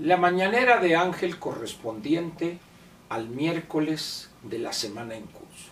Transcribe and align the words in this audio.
La 0.00 0.18
mañanera 0.18 0.78
de 0.78 0.94
Ángel 0.94 1.38
correspondiente 1.38 2.58
al 3.08 3.30
miércoles 3.30 4.28
de 4.42 4.58
la 4.58 4.74
semana 4.74 5.14
en 5.14 5.24
curso. 5.24 5.70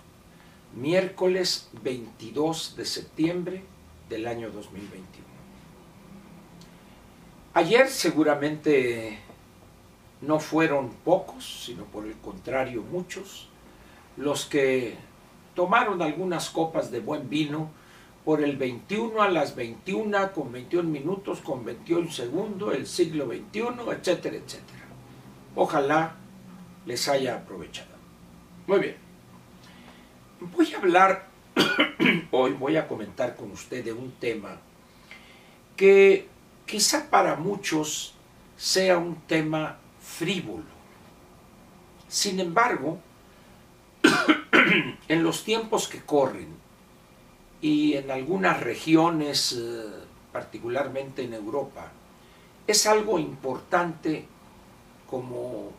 Miércoles 0.75 1.69
22 1.83 2.75
de 2.75 2.87
septiembre 2.87 3.65
del 4.09 4.27
año 4.27 4.51
2021. 4.51 5.27
Ayer 7.53 7.89
seguramente 7.89 9.19
no 10.23 10.41
fueron 10.41 10.89
pocos, 11.05 11.65
sino 11.67 11.85
por 11.85 12.07
el 12.07 12.15
contrario 12.15 12.83
muchos, 12.83 13.51
los 14.17 14.47
que 14.47 14.97
tomaron 15.55 16.01
algunas 16.01 16.49
copas 16.49 16.91
de 16.91 17.01
buen 17.01 17.29
vino 17.29 17.69
por 18.25 18.43
el 18.43 18.57
21 18.57 19.21
a 19.21 19.29
las 19.29 19.55
21 19.55 20.33
con 20.33 20.51
21 20.51 20.89
minutos, 20.89 21.41
con 21.41 21.65
21 21.65 22.11
segundos, 22.11 22.75
el 22.75 22.87
siglo 22.87 23.27
21, 23.27 23.93
etcétera, 23.93 24.37
etcétera. 24.37 24.85
Ojalá 25.55 26.17
les 26.87 27.07
haya 27.09 27.37
aprovechado. 27.37 27.91
Muy 28.67 28.79
bien. 28.81 28.97
Voy 30.41 30.73
a 30.73 30.79
hablar, 30.79 31.29
hoy 32.31 32.53
voy 32.53 32.77
a 32.77 32.89
comentar 32.89 33.37
con 33.37 33.51
usted 33.51 33.85
de 33.85 33.93
un 33.93 34.13
tema 34.13 34.59
que 35.77 36.29
quizá 36.67 37.11
para 37.11 37.37
muchos 37.37 38.15
sea 38.57 38.97
un 38.97 39.17
tema 39.27 39.79
frívolo. 40.01 40.65
Sin 42.09 42.41
embargo, 42.41 42.99
en 45.09 45.23
los 45.23 45.45
tiempos 45.45 45.89
que 45.89 46.01
corren, 46.01 46.64
y 47.65 47.95
en 47.95 48.11
algunas 48.11 48.61
regiones, 48.61 49.55
eh, 49.59 49.85
particularmente 50.31 51.23
en 51.23 51.33
Europa, 51.33 51.91
es 52.67 52.87
algo 52.87 53.19
importante 53.19 54.27
como 55.09 55.71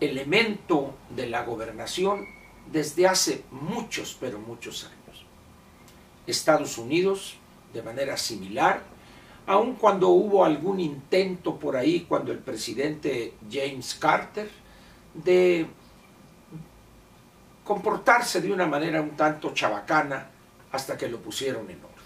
elemento 0.00 0.92
de 1.14 1.28
la 1.28 1.44
gobernación 1.44 2.26
desde 2.72 3.06
hace 3.06 3.44
muchos, 3.52 4.16
pero 4.18 4.40
muchos 4.40 4.82
años. 4.82 5.24
Estados 6.26 6.78
Unidos, 6.78 7.36
de 7.72 7.84
manera 7.84 8.16
similar, 8.16 8.82
aun 9.46 9.76
cuando 9.76 10.08
hubo 10.08 10.44
algún 10.44 10.80
intento 10.80 11.60
por 11.60 11.76
ahí, 11.76 12.06
cuando 12.08 12.32
el 12.32 12.40
presidente 12.40 13.34
James 13.48 13.94
Carter, 13.94 14.50
de 15.14 15.68
comportarse 17.62 18.40
de 18.40 18.52
una 18.52 18.66
manera 18.66 19.00
un 19.00 19.10
tanto 19.10 19.54
chabacana 19.54 20.39
hasta 20.72 20.96
que 20.96 21.08
lo 21.08 21.18
pusieron 21.18 21.70
en 21.70 21.78
orden. 21.78 22.00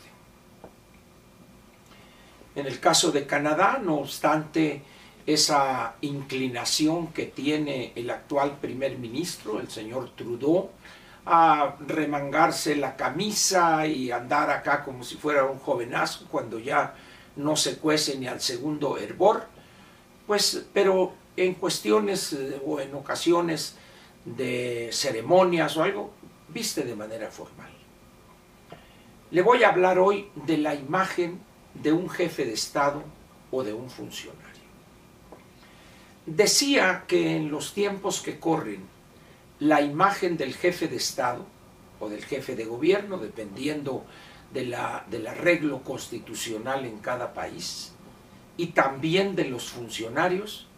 En 2.57 2.67
el 2.67 2.79
caso 2.81 3.11
de 3.11 3.27
Canadá, 3.27 3.81
no 3.83 3.97
obstante 3.97 4.83
esa 5.27 5.95
inclinación 6.03 7.09
que 7.09 7.27
tiene 7.27 7.92
el 7.97 8.11
actual 8.11 8.59
primer 8.61 8.98
ministro, 8.98 9.59
el 9.59 9.70
señor 9.70 10.11
Trudeau, 10.15 10.70
a 11.27 11.77
remangarse 11.87 12.77
la 12.77 12.97
camisa 12.97 13.87
y 13.87 14.11
andar 14.11 14.51
acá 14.51 14.85
como 14.85 15.03
si 15.05 15.17
fuera 15.17 15.45
un 15.45 15.59
jovenazo 15.59 16.27
cuando 16.31 16.59
ya 16.59 16.95
no 17.37 17.57
se 17.57 17.79
cuece 17.79 18.19
ni 18.19 18.27
al 18.27 18.41
segundo 18.41 18.98
hervor, 18.98 19.47
pues, 20.27 20.67
pero 20.73 21.15
en 21.37 21.55
cuestiones 21.55 22.33
eh, 22.35 22.61
o 22.65 22.81
en 22.81 22.95
ocasiones 22.95 23.77
de 24.25 24.91
ceremonias 24.92 25.77
o 25.77 25.83
algo, 25.83 26.12
viste 26.48 26.83
de 26.83 26.95
manera 26.95 27.31
formal. 27.31 27.84
Le 29.35 29.43
voy 29.43 29.65
a 29.65 29.71
hablar 29.71 29.99
hoy 29.99 30.29
de 30.47 30.59
la 30.59 30.77
imagen 30.77 31.41
de 31.83 31.91
un 31.91 32.09
jefe 32.09 32.45
de 32.45 32.53
Estado 32.53 33.03
o 33.51 33.65
de 33.65 33.73
un 33.73 33.91
funcionario. 33.91 34.63
Decía 36.25 37.03
que 37.09 37.35
en 37.35 37.51
los 37.51 37.75
tiempos 37.75 38.21
que 38.21 38.39
corren, 38.39 38.85
la 39.59 39.83
imagen 39.83 40.37
del 40.37 40.55
jefe 40.55 40.87
de 40.87 40.95
Estado 40.95 41.45
o 41.98 42.08
del 42.08 42.25
jefe 42.25 42.55
de 42.55 42.64
gobierno, 42.64 43.19
dependiendo 43.19 44.05
de 44.53 44.67
la, 44.67 45.05
del 45.11 45.27
arreglo 45.27 45.83
constitucional 45.83 46.85
en 46.85 46.98
cada 46.98 47.35
país, 47.35 47.92
y 48.57 48.67
también 48.67 49.35
de 49.35 49.47
los 49.47 49.69
funcionarios, 49.69 50.69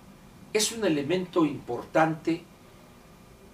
es 0.55 0.73
un 0.73 0.87
elemento 0.87 1.45
importante 1.45 2.43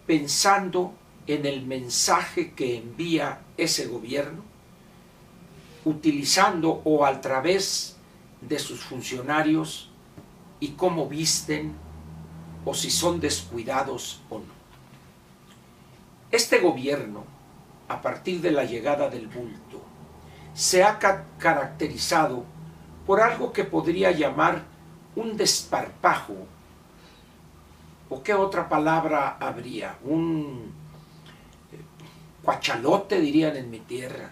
pensando 0.06 0.94
en 1.26 1.44
el 1.44 1.66
mensaje 1.66 2.52
que 2.52 2.76
envía 2.76 3.40
ese 3.56 3.88
gobierno 3.88 4.51
utilizando 5.84 6.80
o 6.84 7.04
a 7.04 7.20
través 7.20 7.96
de 8.40 8.58
sus 8.58 8.80
funcionarios 8.80 9.90
y 10.60 10.68
cómo 10.70 11.08
visten 11.08 11.74
o 12.64 12.74
si 12.74 12.90
son 12.90 13.20
descuidados 13.20 14.20
o 14.30 14.38
no. 14.38 14.62
Este 16.30 16.60
gobierno, 16.60 17.24
a 17.88 18.00
partir 18.00 18.40
de 18.40 18.52
la 18.52 18.64
llegada 18.64 19.10
del 19.10 19.26
bulto, 19.26 19.82
se 20.54 20.82
ha 20.84 20.98
caracterizado 21.38 22.44
por 23.06 23.20
algo 23.20 23.52
que 23.52 23.64
podría 23.64 24.12
llamar 24.12 24.62
un 25.16 25.36
desparpajo, 25.36 26.34
o 28.08 28.22
qué 28.22 28.34
otra 28.34 28.68
palabra 28.68 29.36
habría, 29.40 29.98
un 30.04 30.72
eh, 31.72 31.76
cuachalote 32.42 33.20
dirían 33.20 33.56
en 33.56 33.70
mi 33.70 33.80
tierra, 33.80 34.30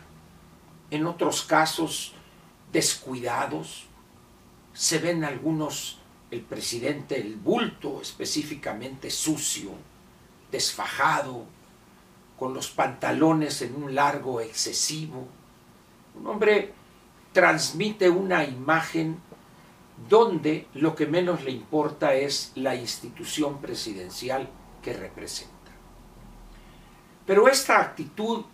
en 0.91 1.07
otros 1.07 1.43
casos 1.43 2.13
descuidados. 2.73 3.87
Se 4.73 4.99
ven 4.99 5.25
algunos, 5.25 5.99
el 6.31 6.41
presidente, 6.43 7.21
el 7.21 7.37
bulto 7.37 8.01
específicamente 8.01 9.11
sucio, 9.11 9.73
desfajado, 10.51 11.47
con 12.39 12.55
los 12.55 12.71
pantalones 12.71 13.61
en 13.61 13.77
un 13.77 13.95
largo 13.95 14.41
excesivo. 14.41 15.29
Un 16.19 16.27
hombre 16.27 16.73
transmite 17.33 18.09
una 18.09 18.45
imagen 18.45 19.21
donde 20.09 20.67
lo 20.73 20.95
que 20.95 21.07
menos 21.07 21.45
le 21.45 21.51
importa 21.51 22.15
es 22.15 22.53
la 22.55 22.75
institución 22.75 23.61
presidencial 23.61 24.49
que 24.83 24.95
representa. 24.95 25.55
Pero 27.27 27.47
esta 27.47 27.81
actitud 27.81 28.45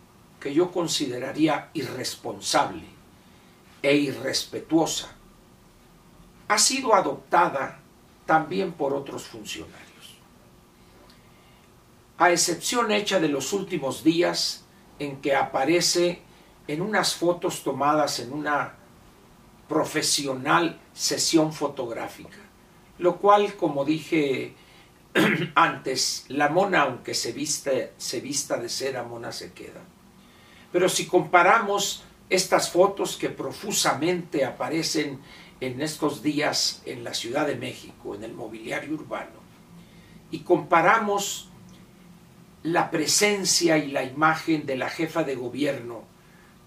que 0.40 0.52
yo 0.52 0.70
consideraría 0.70 1.70
irresponsable 1.74 2.84
e 3.82 3.96
irrespetuosa, 3.96 5.08
ha 6.48 6.58
sido 6.58 6.94
adoptada 6.94 7.80
también 8.24 8.72
por 8.72 8.92
otros 8.92 9.24
funcionarios. 9.24 9.86
A 12.18 12.30
excepción 12.30 12.90
hecha 12.90 13.20
de 13.20 13.28
los 13.28 13.52
últimos 13.52 14.02
días 14.02 14.64
en 14.98 15.20
que 15.20 15.34
aparece 15.34 16.22
en 16.66 16.80
unas 16.80 17.14
fotos 17.14 17.62
tomadas 17.62 18.18
en 18.20 18.32
una 18.32 18.74
profesional 19.68 20.80
sesión 20.94 21.52
fotográfica, 21.52 22.38
lo 22.98 23.18
cual, 23.18 23.56
como 23.56 23.84
dije 23.84 24.54
antes, 25.54 26.24
la 26.28 26.48
mona, 26.48 26.82
aunque 26.82 27.14
se, 27.14 27.32
se 27.96 28.20
vista 28.20 28.56
de 28.58 28.68
cera, 28.68 29.02
mona 29.02 29.32
se 29.32 29.52
queda. 29.52 29.82
Pero 30.76 30.90
si 30.90 31.06
comparamos 31.06 32.04
estas 32.28 32.68
fotos 32.68 33.16
que 33.16 33.30
profusamente 33.30 34.44
aparecen 34.44 35.20
en 35.58 35.80
estos 35.80 36.22
días 36.22 36.82
en 36.84 37.02
la 37.02 37.14
Ciudad 37.14 37.46
de 37.46 37.56
México, 37.56 38.14
en 38.14 38.22
el 38.24 38.34
mobiliario 38.34 38.92
urbano, 38.92 39.40
y 40.30 40.40
comparamos 40.40 41.48
la 42.62 42.90
presencia 42.90 43.78
y 43.78 43.90
la 43.90 44.04
imagen 44.04 44.66
de 44.66 44.76
la 44.76 44.90
jefa 44.90 45.22
de 45.22 45.34
gobierno 45.34 46.02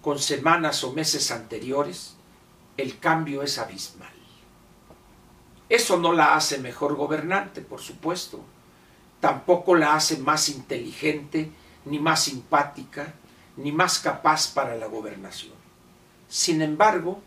con 0.02 0.18
semanas 0.18 0.82
o 0.82 0.92
meses 0.92 1.30
anteriores, 1.30 2.16
el 2.78 2.98
cambio 2.98 3.44
es 3.44 3.58
abismal. 3.58 4.10
Eso 5.68 5.98
no 5.98 6.12
la 6.12 6.34
hace 6.34 6.58
mejor 6.58 6.96
gobernante, 6.96 7.60
por 7.60 7.80
supuesto. 7.80 8.40
Tampoco 9.20 9.76
la 9.76 9.94
hace 9.94 10.18
más 10.18 10.48
inteligente, 10.48 11.48
ni 11.84 12.00
más 12.00 12.24
simpática, 12.24 13.14
ni 13.60 13.72
más 13.72 13.98
capaz 13.98 14.52
para 14.52 14.76
la 14.76 14.86
gobernación. 14.86 15.54
Sin 16.28 16.62
embargo, 16.62 17.20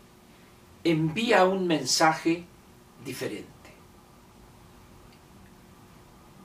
envía 0.82 1.44
un 1.44 1.66
mensaje 1.66 2.44
diferente. 3.04 3.48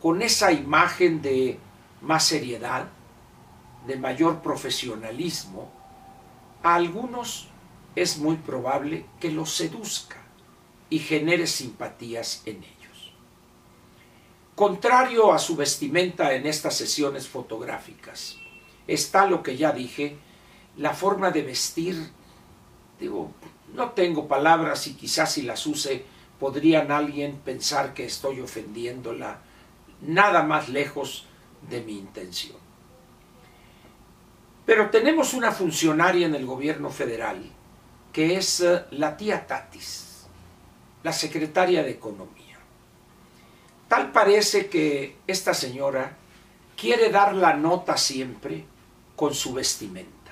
Con 0.01 0.21
esa 0.21 0.51
imagen 0.51 1.21
de 1.21 1.59
más 2.01 2.25
seriedad, 2.25 2.87
de 3.87 3.97
mayor 3.97 4.41
profesionalismo, 4.41 5.71
a 6.63 6.75
algunos 6.75 7.47
es 7.95 8.17
muy 8.17 8.35
probable 8.35 9.05
que 9.19 9.31
los 9.31 9.53
seduzca 9.53 10.17
y 10.89 10.99
genere 10.99 11.47
simpatías 11.47 12.43
en 12.45 12.57
ellos. 12.57 13.13
Contrario 14.55 15.33
a 15.33 15.39
su 15.39 15.55
vestimenta 15.55 16.33
en 16.33 16.45
estas 16.45 16.75
sesiones 16.75 17.27
fotográficas, 17.27 18.37
está 18.93 19.25
lo 19.25 19.43
que 19.43 19.55
ya 19.55 19.71
dije, 19.71 20.17
la 20.77 20.93
forma 20.93 21.31
de 21.31 21.43
vestir, 21.43 22.09
digo, 22.99 23.31
no 23.73 23.91
tengo 23.91 24.27
palabras 24.27 24.87
y 24.87 24.93
quizás 24.93 25.33
si 25.33 25.43
las 25.43 25.65
use 25.67 26.05
podrían 26.39 26.91
alguien 26.91 27.37
pensar 27.43 27.93
que 27.93 28.05
estoy 28.05 28.39
ofendiéndola, 28.39 29.39
nada 30.01 30.43
más 30.43 30.69
lejos 30.69 31.25
de 31.69 31.81
mi 31.81 31.97
intención. 31.97 32.57
Pero 34.65 34.89
tenemos 34.89 35.33
una 35.33 35.51
funcionaria 35.51 36.27
en 36.27 36.35
el 36.35 36.45
gobierno 36.45 36.89
federal 36.89 37.43
que 38.13 38.37
es 38.37 38.61
eh, 38.61 38.85
la 38.91 39.17
tía 39.17 39.45
Tatis, 39.45 40.27
la 41.03 41.13
secretaria 41.13 41.83
de 41.83 41.91
Economía. 41.91 42.57
Tal 43.87 44.11
parece 44.11 44.67
que 44.67 45.17
esta 45.27 45.53
señora 45.53 46.17
quiere 46.75 47.09
dar 47.09 47.33
la 47.35 47.53
nota 47.53 47.97
siempre 47.97 48.65
con 49.19 49.35
su 49.35 49.51
vestimenta. 49.51 50.31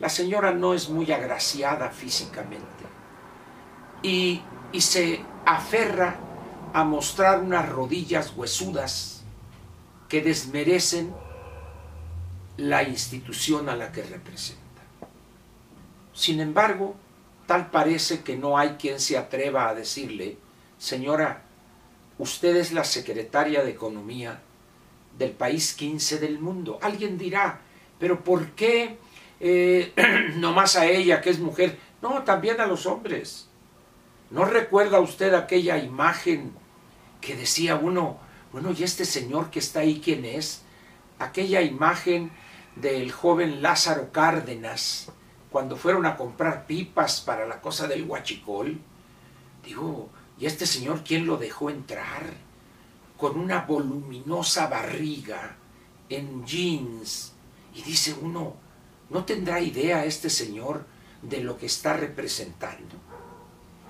La 0.00 0.08
señora 0.08 0.50
no 0.50 0.74
es 0.74 0.88
muy 0.88 1.12
agraciada 1.12 1.88
físicamente 1.90 2.66
y, 4.02 4.42
y 4.72 4.80
se 4.80 5.24
aferra 5.46 6.16
a 6.72 6.82
mostrar 6.82 7.38
unas 7.38 7.68
rodillas 7.68 8.32
huesudas 8.34 9.22
que 10.08 10.20
desmerecen 10.20 11.14
la 12.56 12.82
institución 12.82 13.68
a 13.68 13.76
la 13.76 13.92
que 13.92 14.02
representa. 14.02 14.82
Sin 16.12 16.40
embargo, 16.40 16.96
tal 17.46 17.70
parece 17.70 18.24
que 18.24 18.36
no 18.36 18.58
hay 18.58 18.70
quien 18.70 18.98
se 18.98 19.16
atreva 19.16 19.68
a 19.68 19.76
decirle, 19.76 20.38
señora, 20.76 21.44
usted 22.18 22.56
es 22.56 22.72
la 22.72 22.82
secretaria 22.82 23.62
de 23.62 23.70
Economía 23.70 24.42
del 25.22 25.32
país 25.32 25.74
15 25.74 26.18
del 26.18 26.38
mundo. 26.38 26.78
Alguien 26.82 27.16
dirá, 27.16 27.60
pero 27.98 28.22
¿por 28.24 28.50
qué 28.50 28.98
eh, 29.40 29.92
no 30.36 30.52
más 30.52 30.76
a 30.76 30.86
ella 30.86 31.20
que 31.20 31.30
es 31.30 31.38
mujer? 31.38 31.78
No, 32.02 32.22
también 32.24 32.60
a 32.60 32.66
los 32.66 32.86
hombres. 32.86 33.48
¿No 34.30 34.44
recuerda 34.44 35.00
usted 35.00 35.34
aquella 35.34 35.78
imagen 35.78 36.52
que 37.20 37.36
decía 37.36 37.76
uno, 37.76 38.18
bueno, 38.52 38.72
¿y 38.76 38.82
este 38.82 39.04
señor 39.04 39.50
que 39.50 39.60
está 39.60 39.80
ahí 39.80 40.00
quién 40.02 40.24
es? 40.24 40.62
Aquella 41.18 41.62
imagen 41.62 42.32
del 42.76 43.12
joven 43.12 43.62
Lázaro 43.62 44.10
Cárdenas, 44.10 45.12
cuando 45.50 45.76
fueron 45.76 46.06
a 46.06 46.16
comprar 46.16 46.66
pipas 46.66 47.20
para 47.20 47.46
la 47.46 47.60
cosa 47.60 47.86
del 47.86 48.04
huachicol. 48.04 48.80
Digo, 49.64 50.08
¿y 50.38 50.46
este 50.46 50.66
señor 50.66 51.04
quién 51.04 51.26
lo 51.26 51.36
dejó 51.36 51.70
entrar? 51.70 52.51
Con 53.22 53.38
una 53.38 53.60
voluminosa 53.60 54.66
barriga, 54.66 55.54
en 56.08 56.44
jeans. 56.44 57.32
Y 57.72 57.82
dice 57.82 58.16
uno, 58.20 58.56
¿no 59.10 59.24
tendrá 59.24 59.60
idea 59.60 60.04
este 60.04 60.28
señor 60.28 60.84
de 61.22 61.40
lo 61.40 61.56
que 61.56 61.66
está 61.66 61.92
representando? 61.92 62.96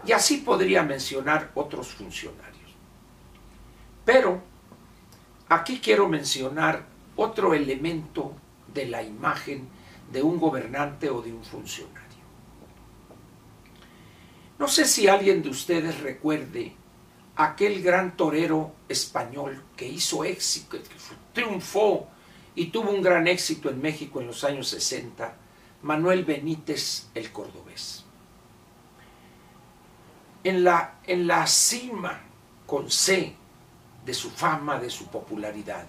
Y 0.05 0.13
así 0.13 0.37
podría 0.37 0.83
mencionar 0.83 1.51
otros 1.55 1.95
funcionarios. 1.95 2.73
Pero 4.05 4.43
aquí 5.49 5.81
quiero 5.83 6.11
mencionar 6.11 6.85
otro 7.17 7.55
elemento 7.55 8.35
de 8.75 8.85
la 8.85 9.03
imagen 9.03 9.67
de 10.13 10.23
un 10.23 10.39
gobernante 10.39 11.09
o 11.09 11.23
de 11.23 11.33
un 11.33 11.43
funcionario. 11.43 12.03
No 14.59 14.69
sé 14.69 14.85
si 14.85 15.09
alguien 15.09 15.43
de 15.43 15.49
ustedes 15.49 16.03
recuerde 16.03 16.82
aquel 17.37 17.83
gran 17.83 18.17
torero 18.17 18.73
español 18.89 19.63
que 19.77 19.89
hizo 19.89 20.25
éxito, 20.25 20.71
que 20.71 20.81
triunfó 21.33 22.09
y 22.55 22.67
tuvo 22.67 22.91
un 22.91 23.03
gran 23.03 23.27
éxito 23.27 23.71
en 23.71 23.81
México 23.81 24.21
en 24.21 24.27
los 24.27 24.45
años 24.45 24.69
60, 24.69 25.35
Manuel 25.83 26.25
Benítez 26.25 27.09
el 27.15 27.33
Cordobés 27.33 28.05
en 30.45 30.65
la, 30.65 30.99
en 31.07 31.27
la 31.27 31.47
cima 31.47 32.21
con 32.67 32.91
C 32.91 33.35
de 34.05 34.15
su 34.15 34.31
fama, 34.31 34.79
de 34.79 34.91
su 34.91 35.07
popularidad. 35.07 35.87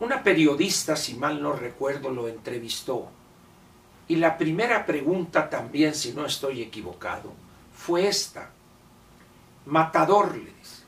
Una 0.00 0.22
periodista, 0.22 0.96
si 0.96 1.14
mal 1.14 1.42
no 1.42 1.52
recuerdo, 1.52 2.10
lo 2.10 2.28
entrevistó. 2.28 3.08
Y 4.08 4.16
la 4.16 4.38
primera 4.38 4.86
pregunta 4.86 5.50
también, 5.50 5.94
si 5.94 6.12
no 6.12 6.24
estoy 6.24 6.62
equivocado, 6.62 7.32
fue 7.74 8.08
esta. 8.08 8.50
Matador, 9.66 10.34
le 10.36 10.52
dice, 10.52 10.84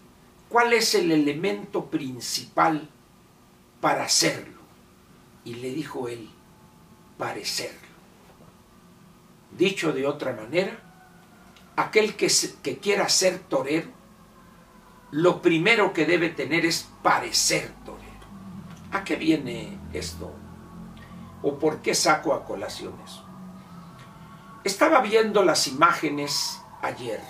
¿cuál 0.48 0.72
es 0.72 0.94
el 0.94 1.10
elemento 1.12 1.86
principal 1.86 2.88
para 3.80 4.04
hacerlo? 4.04 4.60
Y 5.44 5.54
le 5.54 5.70
dijo 5.70 6.08
él, 6.08 6.30
parecerlo. 7.18 7.78
Dicho 9.56 9.92
de 9.92 10.06
otra 10.06 10.32
manera, 10.32 10.78
aquel 11.76 12.16
que, 12.16 12.30
que 12.62 12.78
quiera 12.78 13.08
ser 13.08 13.38
torero, 13.40 13.90
lo 15.10 15.42
primero 15.42 15.92
que 15.92 16.06
debe 16.06 16.30
tener 16.30 16.64
es 16.64 16.88
parecer 17.02 17.70
torero. 17.84 18.02
¿A 18.92 19.04
qué 19.04 19.16
viene 19.16 19.78
esto? 19.92 20.32
¿O 21.42 21.58
por 21.58 21.82
qué 21.82 21.94
saco 21.94 22.32
a 22.32 22.44
colación 22.44 22.94
eso? 23.04 23.24
Estaba 24.64 25.00
viendo 25.02 25.44
las 25.44 25.66
imágenes 25.66 26.60
ayer 26.80 27.20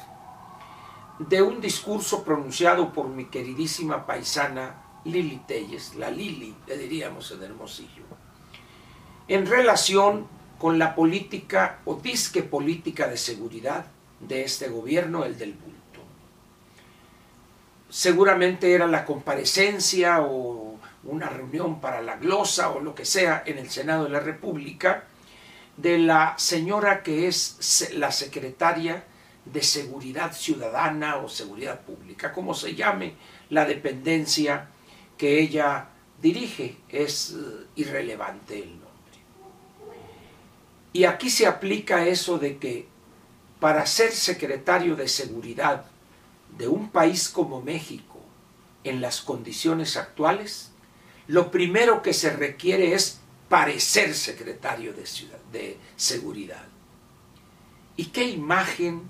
de 1.28 1.42
un 1.42 1.60
discurso 1.60 2.24
pronunciado 2.24 2.92
por 2.92 3.08
mi 3.08 3.26
queridísima 3.26 4.06
paisana 4.06 4.82
Lili 5.04 5.40
Telles, 5.46 5.94
la 5.96 6.10
Lili, 6.10 6.54
le 6.66 6.78
diríamos 6.78 7.30
en 7.32 7.42
Hermosillo, 7.42 8.04
en 9.28 9.46
relación 9.46 10.26
con 10.58 10.78
la 10.78 10.94
política 10.94 11.80
o 11.84 11.96
disque 11.96 12.42
política 12.42 13.08
de 13.08 13.16
seguridad 13.16 13.86
de 14.20 14.44
este 14.44 14.68
gobierno, 14.68 15.24
el 15.24 15.36
del 15.36 15.54
bulto. 15.54 16.00
Seguramente 17.88 18.72
era 18.72 18.86
la 18.86 19.04
comparecencia 19.04 20.22
o 20.22 20.78
una 21.04 21.28
reunión 21.28 21.80
para 21.80 22.00
la 22.00 22.16
glosa 22.16 22.70
o 22.70 22.80
lo 22.80 22.94
que 22.94 23.04
sea 23.04 23.42
en 23.44 23.58
el 23.58 23.70
Senado 23.70 24.04
de 24.04 24.10
la 24.10 24.20
República 24.20 25.04
de 25.76 25.98
la 25.98 26.34
señora 26.38 27.02
que 27.02 27.26
es 27.26 27.90
la 27.94 28.12
secretaria 28.12 29.04
de 29.44 29.62
Seguridad 29.62 30.32
Ciudadana 30.32 31.16
o 31.16 31.28
Seguridad 31.28 31.80
Pública, 31.80 32.32
como 32.32 32.54
se 32.54 32.74
llame 32.74 33.14
la 33.50 33.64
dependencia 33.64 34.68
que 35.18 35.40
ella 35.40 35.88
dirige, 36.20 36.76
es 36.88 37.34
eh, 37.36 37.66
irrelevante 37.76 38.62
el 38.62 38.70
nombre. 38.70 38.88
Y 40.92 41.04
aquí 41.04 41.30
se 41.30 41.46
aplica 41.46 42.06
eso 42.06 42.38
de 42.38 42.58
que 42.58 42.86
para 43.58 43.86
ser 43.86 44.12
secretario 44.12 44.96
de 44.96 45.08
seguridad 45.08 45.84
de 46.56 46.68
un 46.68 46.90
país 46.90 47.28
como 47.28 47.62
México 47.62 48.20
en 48.84 49.00
las 49.00 49.20
condiciones 49.20 49.96
actuales, 49.96 50.70
lo 51.28 51.50
primero 51.50 52.02
que 52.02 52.12
se 52.12 52.30
requiere 52.30 52.94
es 52.94 53.20
parecer 53.48 54.14
secretario 54.14 54.92
de, 54.92 55.04
de 55.52 55.78
seguridad. 55.96 56.64
¿Y 57.96 58.06
qué 58.06 58.24
imagen 58.24 59.08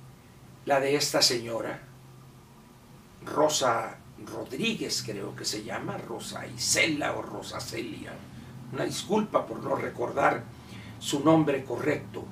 la 0.65 0.81
de 0.81 0.97
esta 0.97 1.23
señora? 1.23 1.81
Rosa 3.25 3.97
Rodríguez 4.27 5.03
creo 5.05 5.35
que 5.35 5.45
se 5.45 5.65
llama, 5.65 5.99
Rosa 5.99 6.47
Isela 6.47 7.13
o 7.15 7.23
Rosa 7.23 7.61
Celia. 7.61 8.13
Una 8.73 8.85
disculpa 8.85 9.47
por 9.47 9.63
no 9.63 9.75
recordar 9.75 10.45
su 10.99 11.21
nombre 11.21 11.65
correcto 11.65 12.25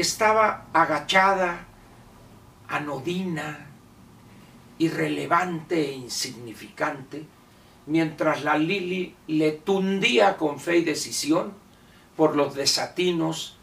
estaba 0.00 0.66
agachada, 0.72 1.66
anodina, 2.68 3.66
irrelevante 4.78 5.88
e 5.88 5.92
insignificante, 5.92 7.26
mientras 7.86 8.44
la 8.44 8.56
Lili 8.56 9.16
le 9.26 9.52
tundía 9.52 10.36
con 10.36 10.60
fe 10.60 10.78
y 10.78 10.84
decisión 10.84 11.52
por 12.16 12.36
los 12.36 12.54
desatinos 12.54 13.56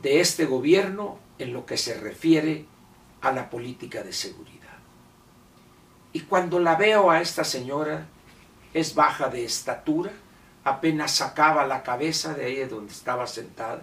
de 0.00 0.20
este 0.20 0.46
gobierno 0.46 1.18
en 1.38 1.52
lo 1.52 1.66
que 1.66 1.76
se 1.76 1.98
refiere 1.98 2.66
a 3.24 3.32
la 3.32 3.48
política 3.48 4.02
de 4.02 4.12
seguridad. 4.12 4.60
Y 6.12 6.20
cuando 6.20 6.60
la 6.60 6.76
veo 6.76 7.10
a 7.10 7.20
esta 7.20 7.42
señora, 7.42 8.06
es 8.72 8.94
baja 8.94 9.28
de 9.28 9.44
estatura, 9.44 10.12
apenas 10.62 11.12
sacaba 11.12 11.66
la 11.66 11.82
cabeza 11.82 12.34
de 12.34 12.44
ahí 12.44 12.64
donde 12.64 12.92
estaba 12.92 13.26
sentada, 13.26 13.82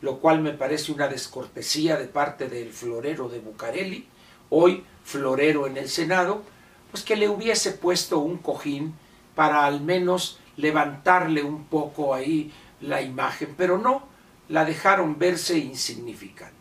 lo 0.00 0.18
cual 0.18 0.40
me 0.40 0.52
parece 0.52 0.92
una 0.92 1.08
descortesía 1.08 1.96
de 1.96 2.06
parte 2.06 2.48
del 2.48 2.72
florero 2.72 3.28
de 3.28 3.40
Bucareli, 3.40 4.08
hoy 4.48 4.84
florero 5.04 5.66
en 5.66 5.76
el 5.76 5.88
Senado, 5.88 6.42
pues 6.90 7.04
que 7.04 7.16
le 7.16 7.28
hubiese 7.28 7.72
puesto 7.72 8.18
un 8.18 8.38
cojín 8.38 8.94
para 9.34 9.64
al 9.64 9.80
menos 9.80 10.40
levantarle 10.56 11.42
un 11.42 11.64
poco 11.64 12.14
ahí 12.14 12.52
la 12.80 13.02
imagen, 13.02 13.54
pero 13.56 13.78
no, 13.78 14.08
la 14.48 14.64
dejaron 14.64 15.18
verse 15.18 15.58
insignificante. 15.58 16.56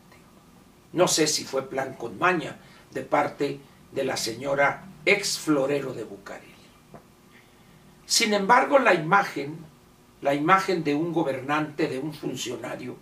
No 0.93 1.07
sé 1.07 1.27
si 1.27 1.43
fue 1.43 1.69
plan 1.69 1.93
con 1.93 2.17
maña 2.17 2.57
de 2.91 3.01
parte 3.01 3.59
de 3.91 4.03
la 4.03 4.17
señora 4.17 4.85
ex 5.05 5.39
florero 5.39 5.93
de 5.93 6.03
Bucareli. 6.03 6.49
Sin 8.05 8.33
embargo, 8.33 8.79
la 8.79 8.93
imagen, 8.93 9.57
la 10.21 10.33
imagen 10.33 10.83
de 10.83 10.95
un 10.95 11.13
gobernante, 11.13 11.87
de 11.87 11.99
un 11.99 12.13
funcionario, 12.13 12.97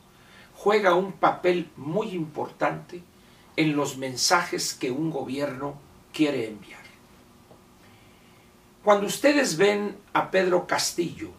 juega 0.56 0.96
un 0.96 1.14
papel 1.14 1.70
muy 1.78 2.10
importante 2.10 3.04
en 3.56 3.76
los 3.76 3.98
mensajes 3.98 4.74
que 4.74 4.92
un 4.92 5.10
gobierno 5.10 5.80
quiere 6.14 6.48
enviar. 6.48 6.82
Cuando 8.84 9.08
ustedes 9.08 9.58
ven 9.58 9.98
a 10.14 10.32
Pedro 10.32 10.68
Castillo, 10.68 11.32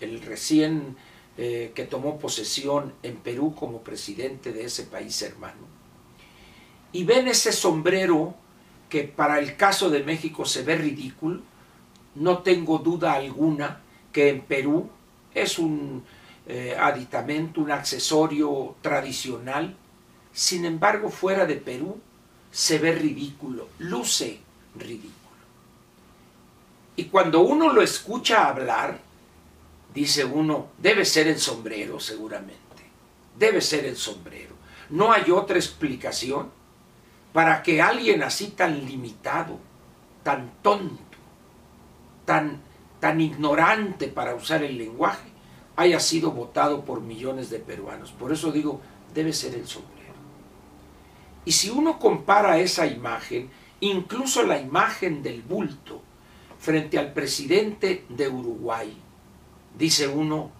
el 0.00 0.20
recién 0.22 0.96
eh, 1.36 1.72
que 1.74 1.84
tomó 1.84 2.18
posesión 2.18 2.92
en 3.02 3.16
Perú 3.16 3.54
como 3.54 3.82
presidente 3.82 4.52
de 4.52 4.64
ese 4.64 4.84
país 4.84 5.20
hermano, 5.22 5.66
y 6.92 7.04
ven 7.04 7.28
ese 7.28 7.52
sombrero 7.52 8.34
que 8.88 9.04
para 9.04 9.38
el 9.38 9.56
caso 9.56 9.88
de 9.88 10.02
México 10.04 10.44
se 10.44 10.62
ve 10.62 10.76
ridículo, 10.76 11.40
no 12.14 12.38
tengo 12.38 12.78
duda 12.78 13.14
alguna 13.14 13.80
que 14.12 14.28
en 14.28 14.42
Perú 14.42 14.90
es 15.34 15.58
un 15.58 16.04
eh, 16.46 16.76
aditamento, 16.78 17.62
un 17.62 17.70
accesorio 17.70 18.76
tradicional, 18.82 19.74
sin 20.32 20.64
embargo 20.64 21.08
fuera 21.08 21.46
de 21.46 21.56
Perú 21.56 21.98
se 22.50 22.78
ve 22.78 22.92
ridículo, 22.92 23.68
luce 23.78 24.40
ridículo. 24.78 25.12
Y 26.96 27.04
cuando 27.04 27.40
uno 27.40 27.72
lo 27.72 27.80
escucha 27.80 28.46
hablar, 28.46 29.00
dice 29.94 30.24
uno, 30.24 30.68
debe 30.78 31.04
ser 31.04 31.28
el 31.28 31.38
sombrero 31.38 32.00
seguramente, 32.00 32.60
debe 33.38 33.60
ser 33.60 33.84
el 33.84 33.96
sombrero. 33.96 34.54
No 34.90 35.12
hay 35.12 35.30
otra 35.30 35.56
explicación 35.56 36.50
para 37.32 37.62
que 37.62 37.80
alguien 37.80 38.22
así 38.22 38.48
tan 38.48 38.84
limitado, 38.84 39.58
tan 40.22 40.52
tonto, 40.62 41.16
tan, 42.24 42.60
tan 43.00 43.20
ignorante 43.20 44.08
para 44.08 44.34
usar 44.34 44.62
el 44.62 44.76
lenguaje, 44.76 45.30
haya 45.76 45.98
sido 46.00 46.30
votado 46.30 46.84
por 46.84 47.00
millones 47.00 47.50
de 47.50 47.58
peruanos. 47.58 48.12
Por 48.12 48.32
eso 48.32 48.52
digo, 48.52 48.80
debe 49.14 49.32
ser 49.32 49.54
el 49.54 49.66
sombrero. 49.66 49.92
Y 51.44 51.52
si 51.52 51.70
uno 51.70 51.98
compara 51.98 52.58
esa 52.58 52.86
imagen, 52.86 53.50
incluso 53.80 54.42
la 54.42 54.60
imagen 54.60 55.22
del 55.22 55.42
bulto, 55.42 56.02
frente 56.58 56.98
al 56.98 57.12
presidente 57.12 58.04
de 58.08 58.28
Uruguay, 58.28 58.96
dice 59.78 60.08
uno, 60.08 60.50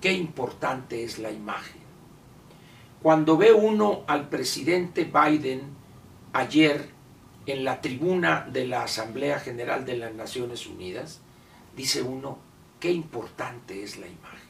qué 0.00 0.12
importante 0.12 1.04
es 1.04 1.18
la 1.18 1.30
imagen. 1.30 1.78
Cuando 3.02 3.36
ve 3.36 3.52
uno 3.52 4.02
al 4.06 4.28
presidente 4.28 5.04
Biden 5.04 5.62
ayer 6.32 6.90
en 7.46 7.64
la 7.64 7.80
tribuna 7.80 8.46
de 8.52 8.66
la 8.66 8.82
Asamblea 8.82 9.40
General 9.40 9.84
de 9.84 9.96
las 9.96 10.14
Naciones 10.14 10.66
Unidas, 10.66 11.20
dice 11.76 12.02
uno, 12.02 12.38
qué 12.80 12.92
importante 12.92 13.82
es 13.82 13.98
la 13.98 14.06
imagen. 14.06 14.48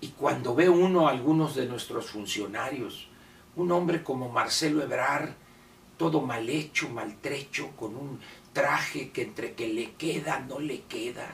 Y 0.00 0.08
cuando 0.08 0.54
ve 0.54 0.68
uno 0.68 1.08
a 1.08 1.10
algunos 1.10 1.56
de 1.56 1.66
nuestros 1.66 2.10
funcionarios, 2.10 3.08
un 3.56 3.72
hombre 3.72 4.04
como 4.04 4.28
Marcelo 4.28 4.82
Ebrard, 4.82 5.30
todo 5.96 6.20
mal 6.20 6.48
hecho, 6.48 6.88
maltrecho, 6.90 7.70
con 7.76 7.96
un 7.96 8.20
traje 8.52 9.10
que 9.10 9.22
entre 9.22 9.54
que 9.54 9.68
le 9.68 9.92
queda, 9.94 10.38
no 10.38 10.60
le 10.60 10.82
queda. 10.82 11.26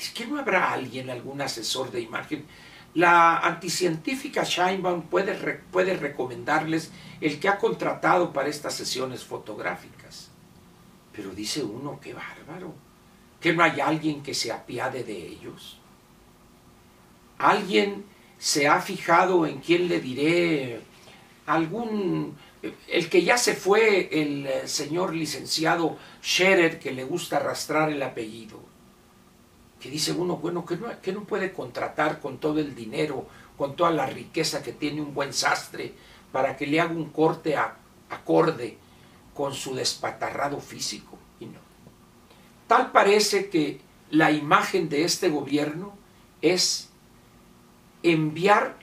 ¿Es 0.00 0.08
que 0.12 0.26
no 0.26 0.40
habrá 0.40 0.72
alguien, 0.72 1.10
algún 1.10 1.42
asesor 1.42 1.90
de 1.90 2.00
imagen? 2.00 2.46
La 2.94 3.36
anticientífica 3.40 4.46
Scheinbaum 4.46 5.02
puede, 5.02 5.34
puede 5.70 5.94
recomendarles 5.94 6.90
el 7.20 7.38
que 7.38 7.50
ha 7.50 7.58
contratado 7.58 8.32
para 8.32 8.48
estas 8.48 8.74
sesiones 8.74 9.22
fotográficas. 9.22 10.30
Pero 11.12 11.32
dice 11.32 11.62
uno, 11.62 12.00
qué 12.00 12.14
bárbaro, 12.14 12.72
que 13.42 13.52
no 13.52 13.62
hay 13.62 13.78
alguien 13.80 14.22
que 14.22 14.32
se 14.32 14.50
apiade 14.50 15.04
de 15.04 15.18
ellos. 15.18 15.78
Alguien 17.36 18.06
se 18.38 18.68
ha 18.68 18.80
fijado 18.80 19.44
en 19.44 19.60
quién 19.60 19.86
le 19.86 20.00
diré 20.00 20.80
algún 21.44 22.38
el 22.88 23.08
que 23.10 23.22
ya 23.22 23.36
se 23.36 23.54
fue 23.54 24.08
el 24.12 24.46
eh, 24.46 24.68
señor 24.68 25.14
licenciado 25.14 25.96
Scherer 26.22 26.78
que 26.78 26.92
le 26.92 27.04
gusta 27.04 27.36
arrastrar 27.36 27.90
el 27.90 28.02
apellido 28.02 28.69
que 29.80 29.90
dice 29.90 30.12
uno, 30.12 30.36
bueno, 30.36 30.64
que 30.64 30.76
no, 30.76 30.88
que 31.00 31.12
no 31.12 31.24
puede 31.24 31.52
contratar 31.52 32.20
con 32.20 32.38
todo 32.38 32.60
el 32.60 32.74
dinero, 32.74 33.26
con 33.56 33.76
toda 33.76 33.90
la 33.90 34.06
riqueza 34.06 34.62
que 34.62 34.72
tiene 34.72 35.00
un 35.00 35.14
buen 35.14 35.32
sastre, 35.32 35.94
para 36.32 36.56
que 36.56 36.66
le 36.66 36.80
haga 36.80 36.92
un 36.92 37.10
corte 37.10 37.56
acorde 37.56 38.76
con 39.34 39.54
su 39.54 39.74
despatarrado 39.74 40.60
físico. 40.60 41.18
Y 41.40 41.46
no. 41.46 41.58
Tal 42.66 42.92
parece 42.92 43.48
que 43.48 43.80
la 44.10 44.30
imagen 44.30 44.88
de 44.88 45.04
este 45.04 45.28
gobierno 45.28 45.94
es 46.42 46.90
enviar 48.02 48.76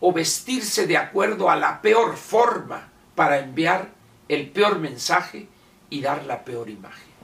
o 0.00 0.12
vestirse 0.12 0.86
de 0.86 0.96
acuerdo 0.96 1.48
a 1.48 1.56
la 1.56 1.80
peor 1.80 2.16
forma 2.16 2.90
para 3.14 3.38
enviar 3.38 3.92
el 4.28 4.50
peor 4.50 4.78
mensaje 4.78 5.48
y 5.90 6.00
dar 6.00 6.24
la 6.24 6.44
peor 6.44 6.68
imagen. 6.68 7.14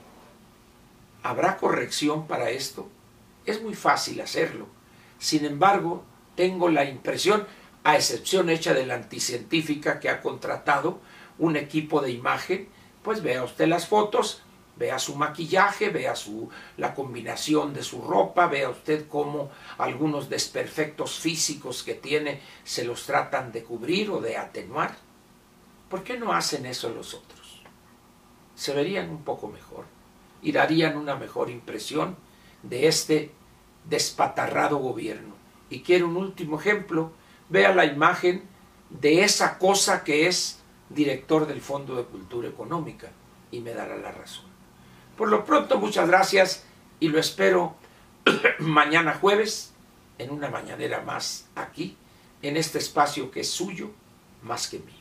¿Habrá 1.23 1.57
corrección 1.57 2.27
para 2.27 2.49
esto? 2.49 2.89
Es 3.45 3.61
muy 3.61 3.73
fácil 3.73 4.21
hacerlo. 4.21 4.67
Sin 5.19 5.45
embargo, 5.45 6.03
tengo 6.35 6.69
la 6.69 6.85
impresión, 6.85 7.45
a 7.83 7.95
excepción 7.95 8.49
hecha 8.49 8.73
de 8.73 8.85
la 8.85 8.95
anticientífica 8.95 9.99
que 9.99 10.09
ha 10.09 10.21
contratado 10.21 10.99
un 11.39 11.55
equipo 11.55 12.01
de 12.01 12.11
imagen, 12.11 12.69
pues 13.03 13.23
vea 13.23 13.43
usted 13.43 13.67
las 13.67 13.87
fotos, 13.87 14.43
vea 14.75 14.99
su 14.99 15.15
maquillaje, 15.15 15.89
vea 15.89 16.15
su, 16.15 16.49
la 16.77 16.93
combinación 16.93 17.73
de 17.73 17.83
su 17.83 18.01
ropa, 18.01 18.47
vea 18.47 18.69
usted 18.69 19.07
cómo 19.07 19.49
algunos 19.77 20.29
desperfectos 20.29 21.19
físicos 21.19 21.83
que 21.83 21.95
tiene 21.95 22.41
se 22.63 22.83
los 22.83 23.05
tratan 23.05 23.51
de 23.51 23.63
cubrir 23.63 24.11
o 24.11 24.21
de 24.21 24.37
atenuar. 24.37 24.95
¿Por 25.89 26.03
qué 26.03 26.17
no 26.17 26.33
hacen 26.33 26.65
eso 26.65 26.89
los 26.89 27.13
otros? 27.13 27.61
Se 28.55 28.73
verían 28.73 29.09
un 29.09 29.23
poco 29.23 29.47
mejor 29.47 29.85
y 30.41 30.51
darían 30.51 30.97
una 30.97 31.15
mejor 31.15 31.49
impresión 31.49 32.15
de 32.63 32.87
este 32.87 33.31
despatarrado 33.89 34.77
gobierno. 34.77 35.35
Y 35.69 35.81
quiero 35.81 36.07
un 36.07 36.17
último 36.17 36.59
ejemplo, 36.59 37.11
vea 37.49 37.73
la 37.73 37.85
imagen 37.85 38.43
de 38.89 39.23
esa 39.23 39.57
cosa 39.57 40.03
que 40.03 40.27
es 40.27 40.59
director 40.89 41.47
del 41.47 41.61
Fondo 41.61 41.95
de 41.95 42.03
Cultura 42.03 42.47
Económica 42.47 43.11
y 43.51 43.61
me 43.61 43.73
dará 43.73 43.97
la 43.97 44.11
razón. 44.11 44.45
Por 45.17 45.29
lo 45.29 45.45
pronto, 45.45 45.77
muchas 45.77 46.07
gracias 46.07 46.63
y 46.99 47.09
lo 47.09 47.19
espero 47.19 47.75
mañana 48.59 49.13
jueves 49.13 49.73
en 50.17 50.31
una 50.31 50.49
mañanera 50.49 51.01
más 51.01 51.47
aquí, 51.55 51.97
en 52.41 52.57
este 52.57 52.77
espacio 52.77 53.31
que 53.31 53.41
es 53.41 53.49
suyo 53.49 53.91
más 54.43 54.67
que 54.67 54.79
mío. 54.79 55.00